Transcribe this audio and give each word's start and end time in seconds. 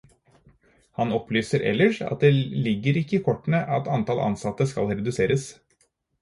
Han 1.01 1.11
opplyser 1.17 1.65
ellers 1.71 1.99
at 2.05 2.25
det 2.27 2.31
ligger 2.69 2.97
ikke 3.03 3.15
i 3.19 3.21
kortene 3.29 3.61
at 3.77 3.91
antall 3.99 4.23
ansatte 4.31 4.69
skal 4.73 4.91
reduseres. 4.95 5.47